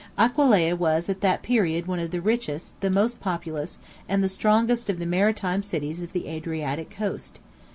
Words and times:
Aquileia 0.17 0.75
was 0.75 1.09
at 1.09 1.21
that 1.21 1.43
period 1.43 1.85
one 1.85 1.99
of 1.99 2.09
the 2.09 2.19
richest, 2.21 2.73
the 2.81 2.89
most 2.89 3.19
populous, 3.19 3.77
and 4.09 4.23
the 4.23 4.29
strongest 4.29 4.89
of 4.89 4.97
the 4.97 5.05
maritime 5.05 5.61
cities 5.61 6.01
of 6.01 6.11
the 6.11 6.27
Adriatic 6.27 6.89
coast. 6.89 7.39